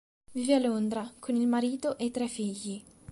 Vive 0.31 0.55
a 0.55 0.57
Londra, 0.57 1.13
con 1.19 1.35
il 1.35 1.45
marito 1.45 1.95
e 1.99 2.05
i 2.05 2.09
tre 2.09 2.27
figli. 2.27 2.83